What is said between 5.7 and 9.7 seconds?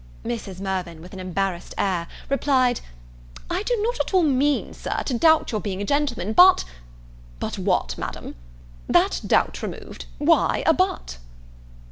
a gentleman, but" "But what, Madam? that doubt